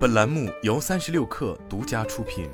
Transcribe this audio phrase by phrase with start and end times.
[0.00, 2.48] 本栏目由三十六氪独家出品。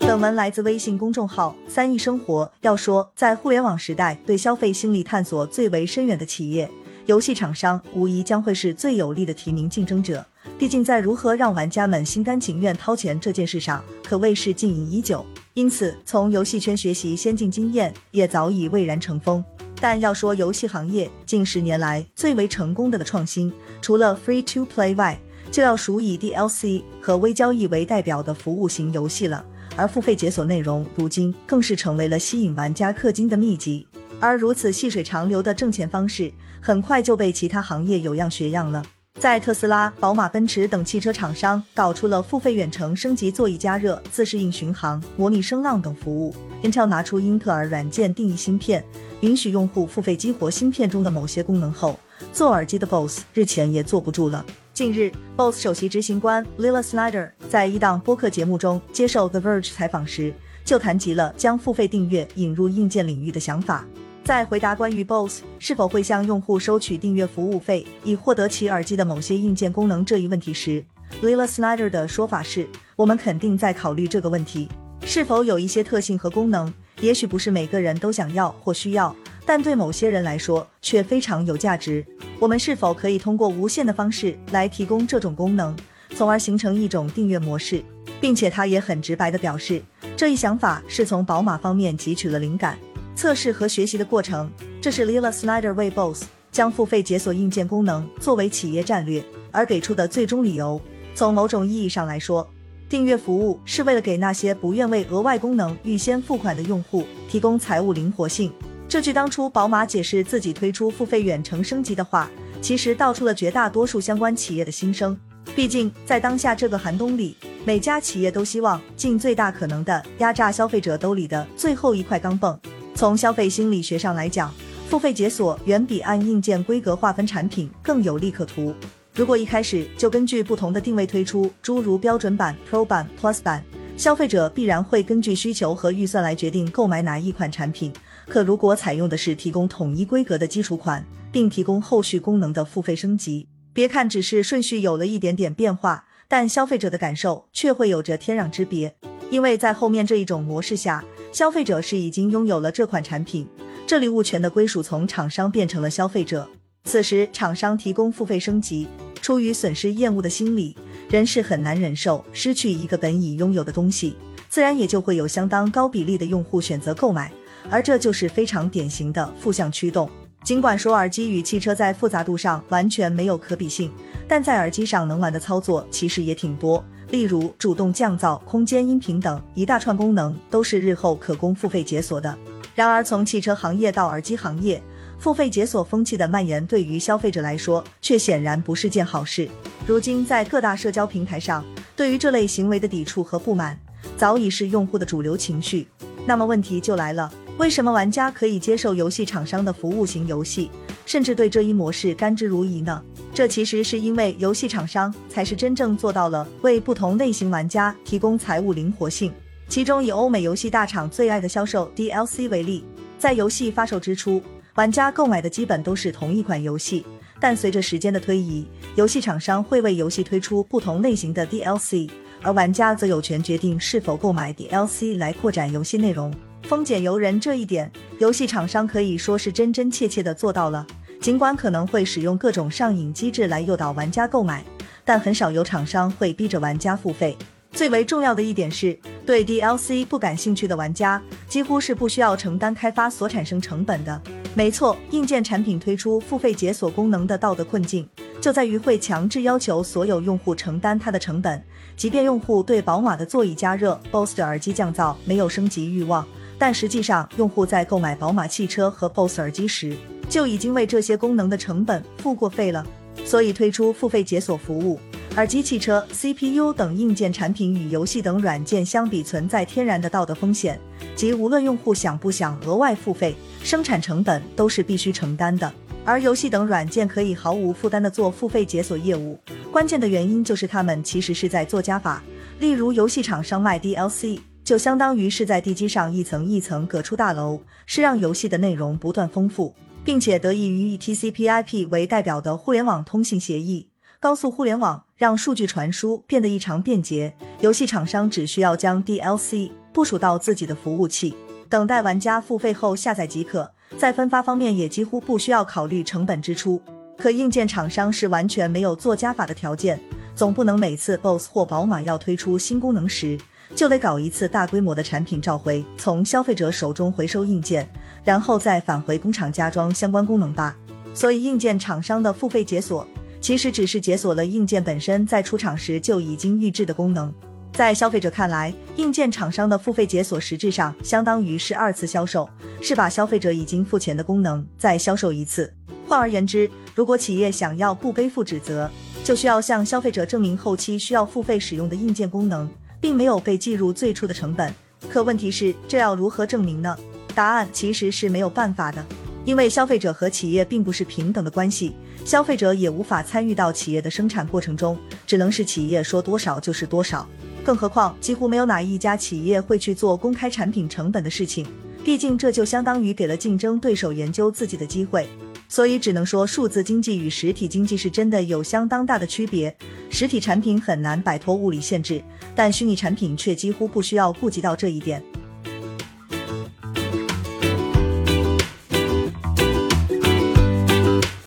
[0.00, 2.52] 本文来自微信公众号“三亿生活”。
[2.60, 6.70] 要说在互联网时代对消费心理探索最为深远的企业，
[7.06, 10.22] 游戏厂商无疑将会是最有力的提名竞争者。
[10.58, 15.24] 毕竟在如何让玩家们心甘情愿掏钱这件事上，可谓是经营已久。
[15.54, 19.42] 因此，从游戏圈学习先进经验也早已蔚然成风。
[19.80, 25.18] 但要说游戏行业近十年来最为成功的的创新，除了 Free to Play 外，
[25.50, 29.44] 就要数以 DLC 和微交易为代表的服务型游戏了。
[29.76, 33.86] 而付费解锁内容，如今更是成为了吸引玩家氪金的秘籍。
[34.18, 38.82] 而如此细水长流的挣钱方式，很快就被其他行业有样学样了。
[39.18, 46.32] 在特斯拉、宝马、奔驰等汽车厂商搞出了付费远程升级座椅加热、自适应巡航、模拟声浪等服务
[46.62, 48.84] ，Intel 拿出英特尔软件定义芯片，
[49.22, 51.98] 允许用户付费激活芯片中的某些功能后，
[52.32, 54.46] 做耳机的 BOSS 日前也坐不住了。
[54.72, 60.32] 近日，BOSS 首席执行官 Lila Snyder 在一档播客节目中接受 The Verge 采访时，
[60.64, 63.84] 就谈及了将付费订阅引入硬件领域的想法。
[64.28, 70.84] 在回答关于 Bose 是否会向用户收取订阅服务费，以获得其耳机的某些硬件功能这一问题时
[71.22, 74.68] ，Lila Snyder 的说法是：“我们肯定在考虑这个问题，
[75.00, 82.04] 是否有一些特性和功能，也许不是每个人都想要或需要，但对某些人来说却非常有价值。
[82.38, 85.74] 我们是否可以通过无线的方式来提供这种功能，
[86.10, 87.82] 从而形成一种订阅模式？”
[88.20, 89.80] 并且他也很直白地表示，
[90.16, 92.76] 这一想法是从宝马方面汲取了灵感。
[93.18, 94.48] 测试和学习的过程，
[94.80, 100.80] 这是 Lila Snyder 为 BOSS 将付费解锁硬件功能作为企业战略而给出的最终理由。
[101.16, 102.48] 从某种意义上来说，
[102.88, 108.52] 订阅服务是为了给那些不愿为额外功能预先付款的用户提供财务灵活性。
[108.88, 112.30] 这句当初宝马解释自己推出付费远程升级的话，
[112.62, 115.18] 其实道出了绝大多数相关企业的心声。
[115.56, 122.56] 毕竟在当下这个寒冬里，每家企业都希望尽最大可能的压榨消费者兜里的最后一块钢镚。
[122.98, 124.52] 从消费心理学上来讲，
[124.88, 128.74] 付费解锁远比按硬件规格划分产品更有利可图。
[129.14, 133.62] 如果一开始就根据不同的定位推出，诸如标准版、Pro 版、Plus 版，
[133.96, 137.92] 消费者必然会根据需求和预算来决定购买哪一款产品。
[138.26, 148.96] 可如果采用的是提供统一规格的基础款，并提供后续功能的付费升级，别看只是顺序有了一点点变化，但消费者的感受却会有着天壤之别。
[149.30, 153.46] 因为在后面这一种模式下，消费者是已经拥有了这款产品，
[153.86, 156.48] 这里物权的归属从厂商变成了消费者。
[156.84, 158.88] 此时厂商提供付费升级，
[159.20, 160.74] 出于损失厌恶的心理，
[161.10, 164.16] 人是很难忍受失去一个本已拥有的东西，
[164.48, 167.30] 自然也就会有相当高比例的用户选择购买，
[167.68, 170.08] 而这就是非常典型的负向驱动。
[170.44, 173.92] 尽管说耳机与汽车在复杂度上完全没有可比性，
[174.26, 176.82] 但在耳机上能玩的操作其实也挺多。
[177.10, 182.36] 例如主动降噪、空间音频等一大串功能，都是日后可供付费解锁的。
[182.74, 184.80] 然而，从汽车行业到耳机行业，
[185.18, 189.48] 付费解锁风气的蔓延，对于消费者来说，却显然不是件好事。
[189.86, 191.64] 如今，在各大社交平台上，
[191.96, 193.78] 对于这类行为的抵触和不满，
[194.16, 195.88] 早已是用户的主流情绪。
[196.26, 200.70] 那么问题就来了，为什么玩家可以接受游戏厂商的服务型游戏，
[201.04, 203.02] 甚至对这一模式甘之如饴呢？
[203.34, 209.32] 这其实是因为游戏厂商才是真正做到了为不同类型玩家提供财务灵活性。
[209.68, 212.84] 其中以欧美游戏大厂最爱的销售 DLC 为例，
[213.18, 214.40] 在游戏发售之初，
[214.76, 217.04] 玩家购买的基本都是同一款游戏，
[217.40, 218.64] 但随着时间的推移，
[218.94, 222.08] 游戏厂商会为游戏推出不同类型的 DLC，
[222.40, 226.32] 而玩家则有权决定是否购买 DLC 来扩展游戏内容。
[226.62, 230.86] 丰俭由人这一点，游戏厂商可以说是真真切切的做到了。
[231.20, 234.64] 尽管可能会使用各种上瘾机制来诱导玩家购买，
[235.04, 237.36] 但很少有厂商会逼着玩家付费。
[237.72, 244.20] 最为重要的一点是，对 DLC 不感兴趣的玩家几乎是不需要承担开发所产生成本的。
[244.54, 248.08] 没错，硬件产品推出付费解锁功能的道德困境
[248.40, 251.62] 就在于会强制要求所有用户承担它的成本。
[251.96, 256.26] 即便用户对宝马的座椅加热、Bose 的耳机降噪没有升级欲望，
[256.58, 259.96] 但实际上用户在购买宝马汽车和 BOSS 耳机时，
[260.28, 262.84] 就已经为这些功能的成本付过费了，
[263.24, 264.98] 所以推出付费解锁服务。
[265.36, 270.80] 耳机、汽车、CPU 等硬件产品与游戏等软件相比，存在天然的道德风险，
[271.14, 275.72] 即无论用户想不想额外付费，生产成本都是必须承担的。
[276.04, 279.38] 而游戏等软件可以毫无负担的做付费解锁业务，
[279.70, 282.20] 关键的原因就是他们其实是在做加法。
[282.58, 289.74] 例如，游戏厂商卖 DLC，就相当于是在地基上一层一层隔出大楼，是让游戏的内容不断丰富。
[290.04, 293.88] 并且得益于以 TCP/IP 为代表的互联网通信协议，
[294.20, 297.34] 高速互联网让数据传输变得异常便捷。
[297.60, 301.34] 游戏厂商只需要将 DLC 部署到自己的服务器，
[301.70, 303.72] 等待玩家付费后下载即可。
[303.96, 306.78] 在分发方面也几乎不需要考虑成本支出。
[307.16, 309.98] 可硬件厂商是完全没有做加法的条件，
[310.34, 313.38] 总不能每次 BOSS 或宝马要推出新功能时，
[313.74, 317.88] 就得搞一次大规模的产品召回，从消费者手中回收硬件，
[318.24, 320.76] 然后再返回工厂加装相关功能吧。
[321.14, 323.06] 所以硬件厂商的付费解锁，
[323.40, 327.32] 其实只是解锁了硬件本身在出厂时就已经预置的功能。
[327.72, 332.48] 在消费者看来，硬件厂商的付费解锁实质上相当于是二次销售，
[332.80, 335.72] 是把消费者已经付钱的功能再销售一次。
[336.08, 338.90] 换而言之，如果企业想要不背负指责，
[339.22, 342.68] 就需要向消费者证明后期需要付费使用的硬件功能，
[343.00, 344.74] 并没有被计入最初的成本。
[345.08, 346.96] 可问题是，这要如何证明呢？
[347.34, 349.04] 答案其实是没有办法的，
[349.44, 357.28] 因为消费者和企业并不是平等的关系，消费者也无法参与到企业的生产过程中，只能是企业说多少就是多少。
[357.64, 361.66] 更何况，几乎没有哪一家企业会去做公开产品成本的事情，
[362.02, 365.28] 毕竟这就相当于给了竞争对手研究自己的机会。
[365.68, 369.74] 所以只能说，数字经济与实体经济是真的有相当大的区别。
[370.10, 372.22] 实体产品很难摆脱物理限制，
[372.56, 375.22] 但虚拟产品却几乎不需要顾及到这一点。